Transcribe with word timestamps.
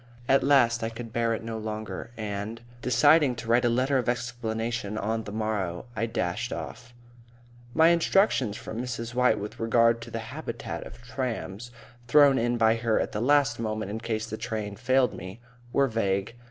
At 0.27 0.41
last 0.43 0.81
I 0.81 0.89
could 0.89 1.13
bear 1.13 1.35
it 1.35 1.43
no 1.43 1.59
longer 1.59 2.09
and, 2.17 2.59
deciding 2.81 3.35
to 3.35 3.47
write 3.47 3.65
a 3.65 3.69
letter 3.69 3.99
of 3.99 4.09
explanation 4.09 4.97
on 4.97 5.25
the 5.25 5.31
morrow, 5.31 5.85
I 5.95 6.07
dashed 6.07 6.51
off. 6.51 6.95
My 7.75 7.89
instructions 7.89 8.57
from 8.57 8.81
Miss 8.81 9.13
White 9.13 9.37
with 9.37 9.59
regard 9.59 10.01
to 10.01 10.09
the 10.09 10.33
habitat 10.33 10.87
of 10.87 11.03
trams 11.03 11.69
(thrown 12.07 12.39
in 12.39 12.57
by 12.57 12.77
her 12.77 12.99
at 12.99 13.11
the 13.11 13.21
last 13.21 13.59
moment 13.59 13.91
in 13.91 13.99
case 13.99 14.25
the 14.27 14.37
train 14.37 14.75
failed 14.75 15.13
me) 15.13 15.39
were 15.71 15.85
vague. 15.87 16.33